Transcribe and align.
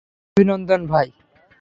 অভিনন্দন, 0.37 0.81
ভাই। 0.87 1.07